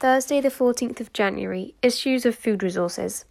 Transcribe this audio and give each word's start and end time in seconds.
Thursday, 0.00 0.40
the 0.40 0.48
14th 0.48 1.00
of 1.00 1.12
January, 1.12 1.74
issues 1.80 2.26
of 2.26 2.34
food 2.34 2.62
resources. 2.62 3.24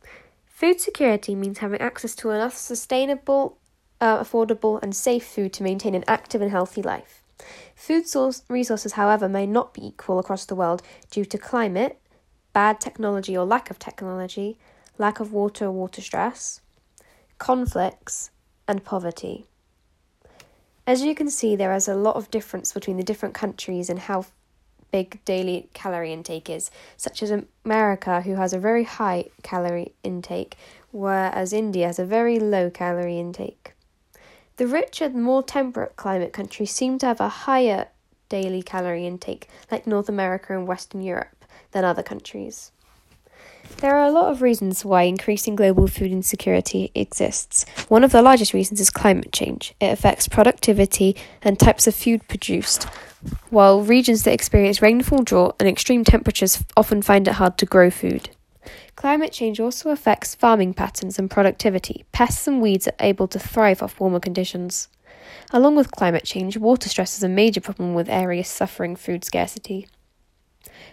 Food 0.46 0.80
security 0.80 1.36
means 1.36 1.58
having 1.58 1.82
access 1.82 2.16
to 2.16 2.30
enough 2.30 2.56
sustainable, 2.56 3.58
uh, 4.00 4.24
affordable, 4.24 4.82
and 4.82 4.96
safe 4.96 5.26
food 5.26 5.52
to 5.54 5.64
maintain 5.64 5.94
an 5.94 6.06
active 6.08 6.42
and 6.42 6.52
healthy 6.52 6.82
life. 6.82 7.22
Food 7.76 8.08
source 8.08 8.44
resources, 8.48 8.94
however, 8.94 9.28
may 9.28 9.46
not 9.46 9.74
be 9.74 9.88
equal 9.88 10.20
across 10.20 10.46
the 10.46 10.56
world 10.56 10.82
due 11.12 11.26
to 11.26 11.38
climate, 11.38 12.00
bad 12.54 12.80
technology 12.80 13.36
or 13.36 13.46
lack 13.46 13.70
of 13.70 13.78
technology, 13.78 14.58
lack 14.98 15.20
of 15.20 15.34
water 15.34 15.66
or 15.66 15.72
water 15.72 16.02
stress, 16.02 16.62
conflicts, 17.40 18.32
and 18.68 18.86
poverty. 18.86 19.46
As 20.88 21.02
you 21.02 21.14
can 21.14 21.30
see, 21.30 21.56
there 21.56 21.74
is 21.74 21.88
a 21.88 21.96
lot 21.96 22.16
of 22.16 22.32
difference 22.32 22.72
between 22.72 22.98
the 22.98 23.04
different 23.04 23.36
countries 23.36 23.90
and 23.90 24.00
how 24.00 24.26
big 24.94 25.26
daily 25.26 25.68
calorie 25.74 26.14
intake 26.14 26.50
is, 26.50 26.70
such 26.96 27.24
as 27.24 27.34
America, 27.66 28.22
who 28.22 28.36
has 28.36 28.54
a 28.54 28.60
very 28.60 28.84
high 28.84 29.26
calorie 29.42 29.92
intake, 30.04 30.56
whereas 30.92 31.52
India 31.52 31.88
has 31.88 31.98
a 31.98 32.06
very 32.06 32.40
low 32.40 32.70
calorie 32.70 33.20
intake. 33.20 33.74
The 34.58 34.68
richer, 34.68 35.10
more 35.10 35.42
temperate 35.42 35.96
climate 35.96 36.32
countries 36.32 36.70
seem 36.70 37.00
to 37.00 37.08
have 37.08 37.20
a 37.20 37.28
higher 37.28 37.88
daily 38.30 38.62
calorie 38.62 39.08
intake, 39.08 39.50
like 39.72 39.88
North 39.88 40.10
America 40.10 40.56
and 40.56 40.68
Western 40.68 41.02
Europe, 41.02 41.44
than 41.72 41.84
other 41.84 42.04
countries. 42.04 42.72
There 43.78 43.96
are 43.96 44.06
a 44.06 44.12
lot 44.12 44.32
of 44.32 44.44
reasons 44.44 44.86
why 44.86 45.04
increasing 45.04 45.56
global 45.56 45.88
food 45.88 46.12
insecurity 46.12 46.92
exists. 46.94 47.66
One 47.88 48.04
of 48.04 48.12
the 48.12 48.22
largest 48.22 48.54
reasons 48.54 48.80
is 48.80 48.92
climate 48.92 49.32
change. 49.32 49.74
It 49.80 49.88
affects 49.88 50.28
productivity 50.28 51.16
and 51.42 51.60
types 51.60 51.88
of 51.88 51.96
food 51.96 52.28
produced, 52.28 52.88
while 53.50 53.82
regions 53.82 54.24
that 54.24 54.34
experience 54.34 54.82
rainfall, 54.82 55.24
drought, 55.24 55.56
and 55.60 55.70
extreme 55.70 56.04
temperatures 56.04 56.64
often 56.76 57.02
find 57.02 57.28
it 57.28 57.36
hard 57.36 57.58
to 57.58 57.66
grow 57.66 57.90
food. 57.90 58.30
Climate 58.96 59.32
change 59.32 59.60
also 59.60 59.90
affects 59.90 60.36
farming 60.36 60.74
patterns 60.74 61.18
and 61.18 61.30
productivity. 61.30 62.06
Pests 62.12 62.48
and 62.48 62.62
weeds 62.62 62.88
are 62.88 62.94
able 63.00 63.28
to 63.28 63.40
thrive 63.40 63.82
off 63.82 64.00
warmer 64.00 64.20
conditions. 64.20 64.88
Along 65.52 65.76
with 65.76 65.92
climate 65.92 66.24
change, 66.24 66.58
water 66.58 66.90
stress 66.90 67.18
is 67.18 67.24
a 67.24 67.30
major 67.30 67.62
problem 67.62 67.94
with 67.94 68.10
areas 68.10 68.48
suffering 68.48 68.96
food 68.96 69.24
scarcity. 69.24 69.88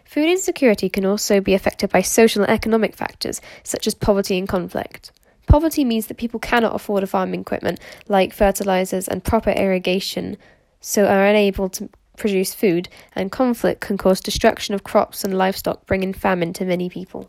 Food 0.05 0.29
insecurity 0.29 0.89
can 0.89 1.05
also 1.05 1.41
be 1.41 1.55
affected 1.55 1.91
by 1.91 2.03
social 2.03 2.43
and 2.43 2.51
economic 2.51 2.97
factors, 2.97 3.41
such 3.63 3.87
as 3.87 3.95
poverty 3.95 4.39
and 4.39 4.49
conflict. 4.49 5.13
Poverty 5.47 5.85
means 5.85 6.07
that 6.07 6.17
people 6.17 6.41
cannot 6.41 6.75
afford 6.75 7.09
farming 7.09 7.41
equipment 7.41 7.81
like 8.09 8.33
fertilizers 8.33 9.09
and 9.09 9.25
proper 9.25 9.51
irrigation, 9.51 10.37
so 10.81 11.07
are 11.07 11.27
unable 11.27 11.69
to 11.69 11.89
produce 12.21 12.55
food, 12.55 12.89
and 13.17 13.33
conflict 13.33 13.81
can 13.81 13.99
cause 13.99 14.21
destruction 14.21 14.75
of 14.75 14.85
crops 14.85 15.25
and 15.25 15.37
livestock, 15.37 15.87
bringing 15.87 16.13
famine 16.13 16.53
to 16.53 16.65
many 16.65 16.89
people. 16.89 17.29